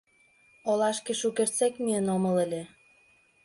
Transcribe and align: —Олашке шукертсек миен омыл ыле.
—Олашке 0.69 1.13
шукертсек 1.19 1.73
миен 1.83 2.05
омыл 2.15 2.35
ыле. 2.45 2.63